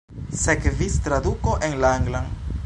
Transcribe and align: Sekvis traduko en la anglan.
Sekvis 0.43 0.95
traduko 1.09 1.55
en 1.69 1.77
la 1.85 1.93
anglan. 1.99 2.35